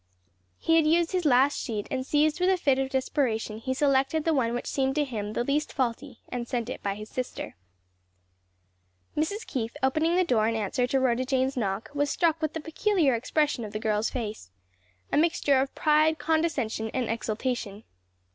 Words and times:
He 0.57 0.77
had 0.77 0.87
used 0.87 1.11
his 1.11 1.25
last 1.25 1.55
sheet, 1.59 1.87
and 1.91 2.03
seized 2.03 2.39
with 2.39 2.49
a 2.49 2.57
fit 2.57 2.79
of 2.79 2.89
desperation, 2.89 3.59
he 3.59 3.71
selected 3.71 4.25
the 4.25 4.33
one 4.33 4.55
which 4.55 4.65
seemed 4.65 4.95
to 4.95 5.05
him 5.05 5.33
the 5.33 5.43
least 5.43 5.71
faulty 5.71 6.21
and 6.29 6.47
sent 6.47 6.71
it 6.71 6.81
by 6.81 6.95
his 6.95 7.07
sister. 7.07 7.55
Mrs. 9.15 9.45
Keith, 9.45 9.77
opening 9.83 10.15
the 10.15 10.23
door 10.23 10.47
in 10.47 10.55
answer 10.55 10.87
to 10.87 10.99
Rhoda 10.99 11.23
Jane's 11.23 11.55
knock, 11.55 11.91
was 11.93 12.09
struck 12.09 12.41
with 12.41 12.53
the 12.53 12.59
peculiar 12.61 13.13
expression 13.13 13.63
of 13.63 13.73
the 13.73 13.79
girl's 13.79 14.09
face 14.09 14.49
a 15.11 15.17
mixture 15.17 15.59
of 15.61 15.75
pride, 15.75 16.17
condescension 16.17 16.89
and 16.95 17.07
exultation. 17.07 17.83